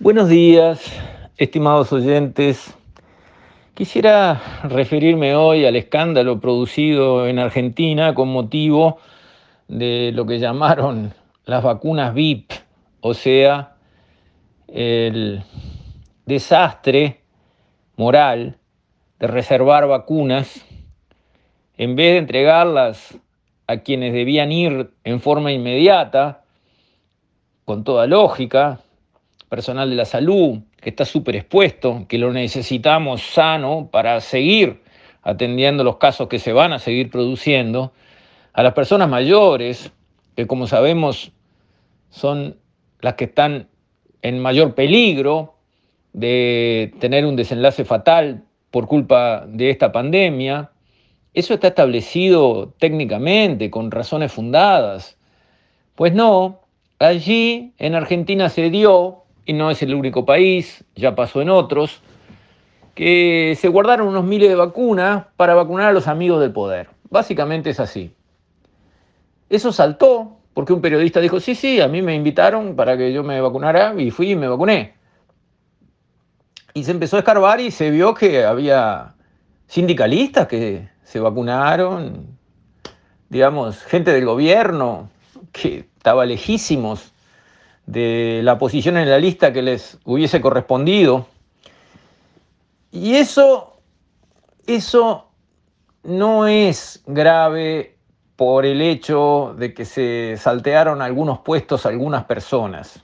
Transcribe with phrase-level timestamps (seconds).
[0.00, 0.92] Buenos días,
[1.38, 2.72] estimados oyentes.
[3.74, 9.00] Quisiera referirme hoy al escándalo producido en Argentina con motivo
[9.66, 11.12] de lo que llamaron
[11.46, 12.52] las vacunas VIP,
[13.00, 13.74] o sea,
[14.68, 15.42] el
[16.26, 17.22] desastre
[17.96, 18.56] moral
[19.18, 20.64] de reservar vacunas
[21.76, 23.18] en vez de entregarlas
[23.66, 26.44] a quienes debían ir en forma inmediata,
[27.64, 28.78] con toda lógica,
[29.48, 34.82] personal de la salud, que está súper expuesto, que lo necesitamos sano para seguir
[35.22, 37.92] atendiendo los casos que se van a seguir produciendo,
[38.52, 39.92] a las personas mayores,
[40.36, 41.32] que como sabemos
[42.10, 42.56] son
[43.00, 43.68] las que están
[44.22, 45.54] en mayor peligro
[46.12, 50.70] de tener un desenlace fatal por culpa de esta pandemia.
[51.34, 55.16] Eso está establecido técnicamente, con razones fundadas.
[55.94, 56.62] Pues no,
[56.98, 62.02] allí en Argentina se dio y no es el único país, ya pasó en otros,
[62.94, 66.90] que se guardaron unos miles de vacunas para vacunar a los amigos del poder.
[67.08, 68.14] Básicamente es así.
[69.48, 73.24] Eso saltó porque un periodista dijo, sí, sí, a mí me invitaron para que yo
[73.24, 74.92] me vacunara y fui y me vacuné.
[76.74, 79.14] Y se empezó a escarbar y se vio que había
[79.66, 82.38] sindicalistas que se vacunaron,
[83.30, 85.08] digamos, gente del gobierno
[85.52, 87.14] que estaba lejísimos
[87.88, 91.26] de la posición en la lista que les hubiese correspondido.
[92.92, 93.80] Y eso,
[94.66, 95.30] eso
[96.02, 97.96] no es grave
[98.36, 103.02] por el hecho de que se saltearon algunos puestos algunas personas.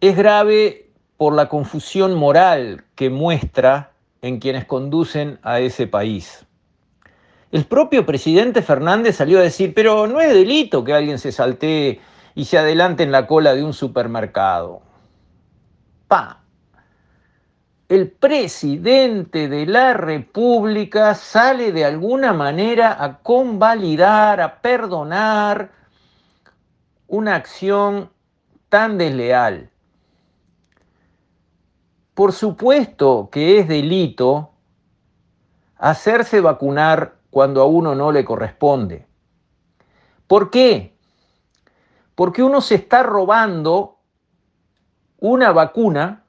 [0.00, 3.90] Es grave por la confusión moral que muestra
[4.22, 6.46] en quienes conducen a ese país.
[7.50, 12.00] El propio presidente Fernández salió a decir, pero no es delito que alguien se saltee
[12.34, 14.82] y se adelante en la cola de un supermercado.
[16.08, 16.38] Pa.
[17.88, 25.72] El presidente de la República sale de alguna manera a convalidar, a perdonar
[27.08, 28.10] una acción
[28.68, 29.70] tan desleal.
[32.14, 34.50] Por supuesto que es delito
[35.76, 39.06] hacerse vacunar cuando a uno no le corresponde.
[40.26, 40.94] ¿Por qué?
[42.20, 43.96] Porque uno se está robando
[45.20, 46.24] una vacuna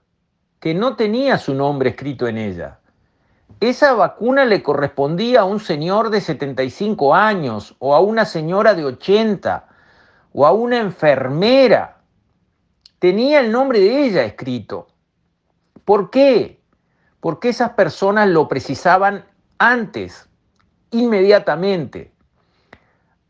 [0.62, 2.80] que no tenía su nombre escrito en ella.
[3.60, 8.86] Esa vacuna le correspondía a un señor de 75 años o a una señora de
[8.86, 9.68] 80
[10.32, 11.98] o a una enfermera.
[13.00, 14.88] Tenía el nombre de ella escrito.
[15.84, 16.62] ¿Por qué?
[17.20, 19.26] Porque esas personas lo precisaban
[19.58, 20.30] antes,
[20.92, 22.14] inmediatamente.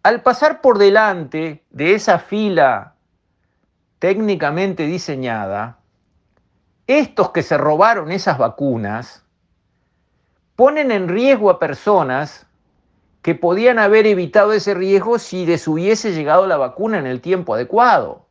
[0.03, 2.95] Al pasar por delante de esa fila
[3.99, 5.77] técnicamente diseñada,
[6.87, 9.23] estos que se robaron esas vacunas
[10.55, 12.47] ponen en riesgo a personas
[13.21, 17.53] que podían haber evitado ese riesgo si les hubiese llegado la vacuna en el tiempo
[17.53, 18.25] adecuado.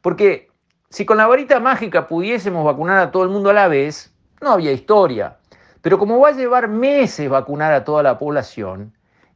[0.00, 0.50] Porque
[0.90, 4.50] si con la varita mágica pudiésemos vacunar a todo el mundo a la vez, no
[4.50, 5.36] había historia.
[5.80, 8.92] Pero como va a llevar meses vacunar a toda la población,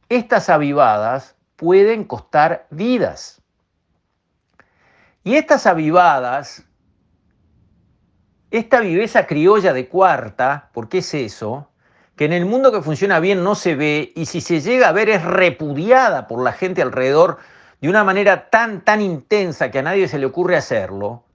[0.09, 3.41] estas avivadas pueden costar vidas.
[5.23, 6.63] Y estas avivadas,
[8.49, 11.69] esta viveza criolla de cuarta, ¿por qué es eso?
[12.15, 14.93] Que en el mundo que funciona bien no se ve y si se llega a
[14.93, 17.39] ver es repudiada por la gente alrededor
[17.81, 21.25] de una manera tan, tan intensa que a nadie se le ocurre hacerlo,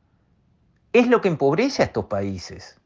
[0.92, 2.80] es lo que empobrece a estos países.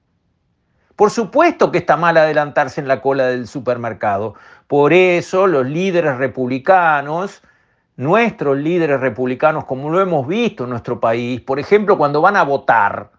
[0.96, 4.34] Por supuesto que está mal adelantarse en la cola del supermercado.
[4.66, 7.42] Por eso los líderes republicanos,
[7.96, 12.44] nuestros líderes republicanos, como lo hemos visto en nuestro país, por ejemplo, cuando van a
[12.44, 13.10] votar,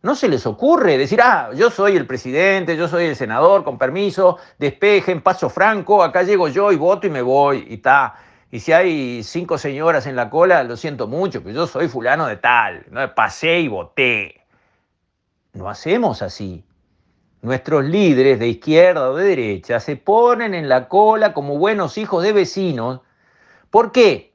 [0.00, 3.76] no se les ocurre decir, ah, yo soy el presidente, yo soy el senador, con
[3.76, 8.14] permiso, despejen, paso franco, acá llego yo y voto y me voy, y está.
[8.50, 12.26] Y si hay cinco señoras en la cola, lo siento mucho, que yo soy fulano
[12.26, 13.14] de tal, ¿no?
[13.14, 14.46] pasé y voté.
[15.52, 16.64] No hacemos así
[17.42, 22.22] nuestros líderes de izquierda o de derecha se ponen en la cola como buenos hijos
[22.22, 23.00] de vecinos.
[23.70, 24.32] ¿Por qué?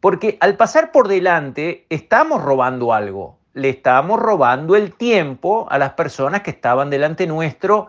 [0.00, 3.38] Porque al pasar por delante estamos robando algo.
[3.54, 7.88] Le estamos robando el tiempo a las personas que estaban delante nuestro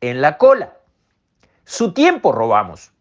[0.00, 0.74] en la cola.
[1.64, 2.92] Su tiempo robamos.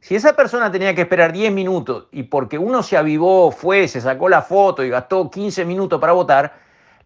[0.00, 4.00] Si esa persona tenía que esperar 10 minutos y porque uno se avivó, fue, se
[4.00, 6.54] sacó la foto y gastó 15 minutos para votar,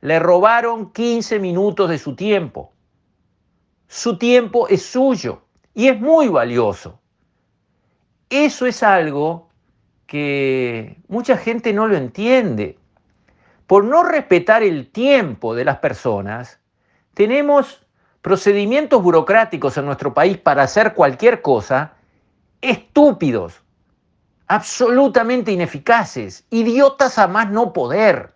[0.02, 2.72] le robaron 15 minutos de su tiempo
[3.92, 5.42] su tiempo es suyo
[5.74, 7.00] y es muy valioso.
[8.30, 9.48] Eso es algo
[10.06, 12.78] que mucha gente no lo entiende.
[13.66, 16.58] por no respetar el tiempo de las personas,
[17.14, 17.86] tenemos
[18.20, 21.94] procedimientos burocráticos en nuestro país para hacer cualquier cosa
[22.60, 23.62] estúpidos,
[24.48, 28.34] absolutamente ineficaces, idiotas a más no poder.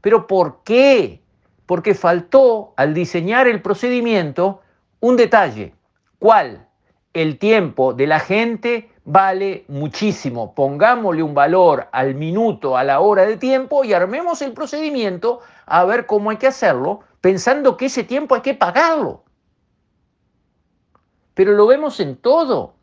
[0.00, 1.20] ¿Pero por qué?
[1.66, 4.62] Porque faltó al diseñar el procedimiento
[5.06, 5.72] un detalle.
[6.18, 6.66] ¿Cuál?
[7.12, 10.54] El tiempo de la gente vale muchísimo.
[10.54, 15.84] Pongámosle un valor al minuto, a la hora de tiempo y armemos el procedimiento a
[15.84, 19.22] ver cómo hay que hacerlo, pensando que ese tiempo hay que pagarlo.
[21.34, 22.74] Pero lo vemos en todo.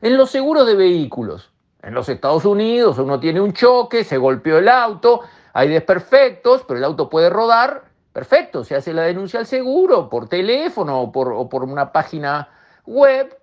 [0.00, 1.52] En los seguros de vehículos.
[1.82, 6.78] En los Estados Unidos uno tiene un choque, se golpeó el auto, hay desperfectos, pero
[6.78, 7.89] el auto puede rodar.
[8.12, 12.48] Perfecto, se hace la denuncia al seguro por teléfono o por, una página
[12.84, 13.36] web.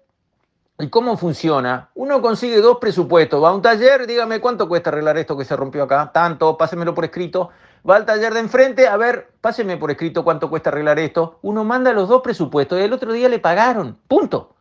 [0.80, 1.90] ¿Y cómo funciona?
[1.96, 3.42] Uno consigue dos presupuestos.
[3.42, 6.12] Va a un taller, dígame cuánto cuesta arreglar esto que se rompió acá.
[6.14, 7.50] Tanto, pásemelo por escrito.
[7.90, 11.40] Va al taller de enfrente, a ver, páseme por escrito cuánto cuesta arreglar esto.
[11.42, 13.98] Uno manda los dos presupuestos y el otro día le pagaron.
[14.08, 14.56] Punto.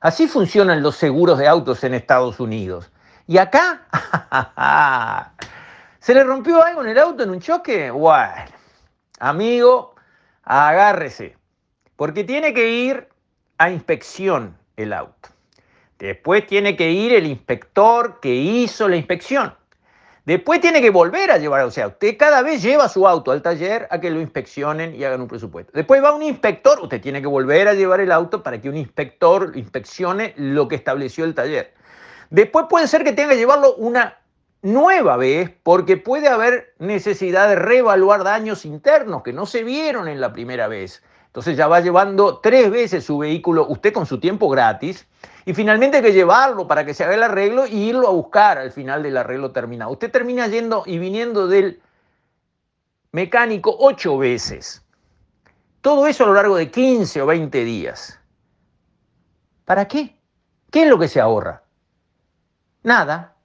[0.00, 2.90] Así funcionan los seguros de autos en Estados Unidos.
[3.26, 3.82] Y acá,
[5.98, 7.90] ¿se le rompió algo en el auto en un choque?
[7.90, 8.32] Bueno,
[9.18, 9.94] amigo,
[10.42, 11.36] agárrese,
[11.96, 13.08] porque tiene que ir
[13.58, 15.28] a inspección el auto.
[15.98, 19.52] Después tiene que ir el inspector que hizo la inspección.
[20.24, 23.40] Después tiene que volver a llevar, o sea, usted cada vez lleva su auto al
[23.40, 25.72] taller a que lo inspeccionen y hagan un presupuesto.
[25.74, 28.76] Después va un inspector, usted tiene que volver a llevar el auto para que un
[28.76, 31.72] inspector inspeccione lo que estableció el taller.
[32.28, 34.18] Después puede ser que tenga que llevarlo una
[34.62, 40.20] nueva vez porque puede haber necesidad de reevaluar daños internos que no se vieron en
[40.20, 41.02] la primera vez.
[41.26, 45.06] Entonces ya va llevando tres veces su vehículo usted con su tiempo gratis
[45.44, 48.58] y finalmente hay que llevarlo para que se haga el arreglo y irlo a buscar
[48.58, 49.92] al final del arreglo terminado.
[49.92, 51.80] Usted termina yendo y viniendo del
[53.12, 54.84] mecánico ocho veces.
[55.80, 58.18] Todo eso a lo largo de 15 o 20 días.
[59.64, 60.18] ¿Para qué?
[60.70, 61.62] ¿Qué es lo que se ahorra?
[62.82, 63.37] Nada.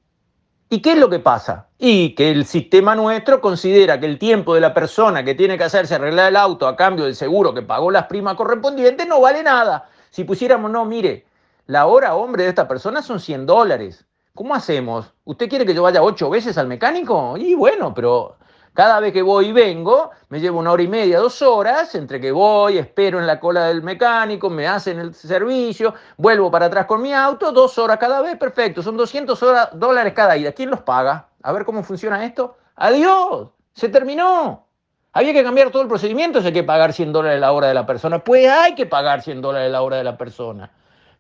[0.70, 1.68] ¿Y qué es lo que pasa?
[1.78, 5.66] Y que el sistema nuestro considera que el tiempo de la persona que tiene que
[5.66, 9.44] hacerse arreglar el auto a cambio del seguro que pagó las primas correspondientes no vale
[9.44, 9.88] nada.
[10.10, 11.26] Si pusiéramos, no, mire,
[11.68, 14.06] la hora hombre de esta persona son 100 dólares.
[14.34, 15.14] ¿Cómo hacemos?
[15.26, 17.38] ¿Usted quiere que yo vaya ocho veces al mecánico?
[17.38, 18.38] Y bueno, pero
[18.74, 22.20] cada vez que voy y vengo, me llevo una hora y media, dos horas, entre
[22.20, 26.88] que voy, espero en la cola del mecánico, me hacen el servicio, vuelvo para atrás
[26.88, 29.40] con mi auto, dos horas cada vez, perfecto, son 200
[29.74, 30.52] dólares cada ida.
[30.54, 31.28] ¿Quién los paga?
[31.44, 32.58] A ver cómo funciona esto.
[32.76, 34.66] Adiós, se terminó.
[35.12, 37.86] Había que cambiar todo el procedimiento, hay que pagar 100 dólares la hora de la
[37.86, 38.24] persona.
[38.24, 40.72] Pues hay que pagar 100 dólares la hora de la persona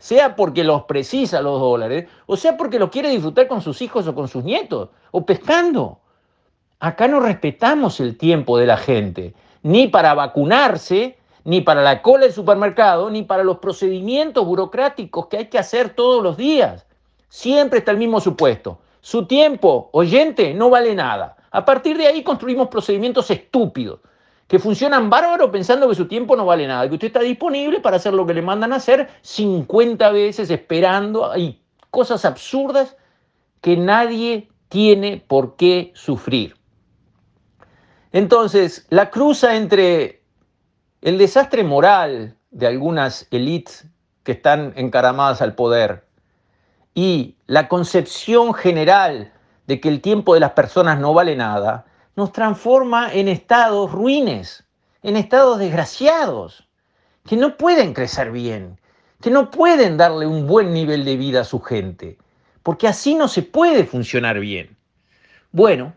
[0.03, 4.05] sea porque los precisa los dólares, o sea porque los quiere disfrutar con sus hijos
[4.05, 6.01] o con sus nietos, o pescando.
[6.83, 11.15] Acá no respetamos el tiempo de la gente, ni para vacunarse,
[11.45, 15.91] ni para la cola del supermercado, ni para los procedimientos burocráticos que hay que hacer
[15.91, 16.85] todos los días.
[17.29, 18.79] Siempre está el mismo supuesto.
[18.99, 21.37] Su tiempo, oyente, no vale nada.
[21.51, 24.01] A partir de ahí construimos procedimientos estúpidos
[24.47, 27.95] que funcionan bárbaro pensando que su tiempo no vale nada, que usted está disponible para
[27.95, 32.97] hacer lo que le mandan a hacer 50 veces esperando, hay cosas absurdas
[33.61, 36.57] que nadie tiene por qué sufrir.
[38.13, 40.21] Entonces, la cruza entre
[41.01, 43.87] el desastre moral de algunas élites
[44.23, 46.05] que están encaramadas al poder
[46.93, 49.33] y la concepción general
[49.65, 54.63] de que el tiempo de las personas no vale nada, nos transforma en estados ruines,
[55.01, 56.69] en estados desgraciados,
[57.25, 58.79] que no pueden crecer bien,
[59.21, 62.19] que no pueden darle un buen nivel de vida a su gente,
[62.61, 64.77] porque así no se puede funcionar bien.
[65.51, 65.95] Bueno,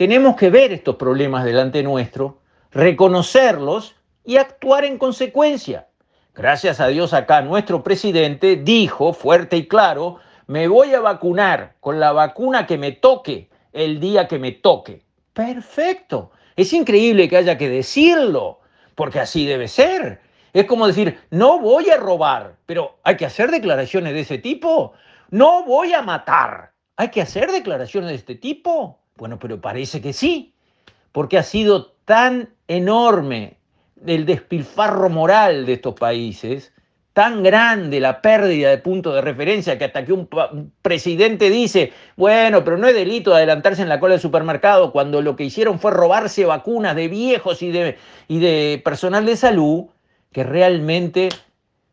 [0.00, 2.40] tenemos que ver estos problemas delante nuestro,
[2.70, 5.88] reconocerlos y actuar en consecuencia.
[6.34, 10.16] Gracias a Dios acá nuestro presidente dijo fuerte y claro,
[10.46, 15.04] me voy a vacunar con la vacuna que me toque el día que me toque.
[15.34, 16.30] Perfecto.
[16.56, 18.60] Es increíble que haya que decirlo,
[18.94, 20.22] porque así debe ser.
[20.54, 24.94] Es como decir, no voy a robar, pero hay que hacer declaraciones de ese tipo.
[25.28, 26.72] No voy a matar.
[26.96, 28.99] ¿Hay que hacer declaraciones de este tipo?
[29.20, 30.54] Bueno, pero parece que sí,
[31.12, 33.58] porque ha sido tan enorme
[34.06, 36.72] el despilfarro moral de estos países
[37.12, 40.26] tan grande la pérdida de punto de referencia que hasta que un,
[40.80, 45.36] presidente dice, bueno, pero no es delito adelantarse en la cola del supermercado cuando lo
[45.36, 49.84] que hicieron fue robarse vacunas de viejos y de, y de personal de salud,
[50.32, 51.28] que realmente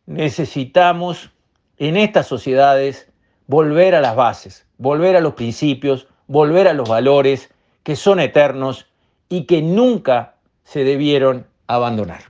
[0.05, 1.31] necesitamos
[1.77, 3.11] en estas sociedades
[3.47, 7.49] volver a las bases, volver a los principios, volver a los valores
[7.83, 8.87] que son eternos
[9.29, 12.21] y que nunca se debieron abandonar.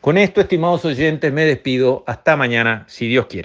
[0.00, 2.04] Con esto, estimados oyentes, me despido.
[2.06, 3.36] Hasta mañana, si Dios quiere.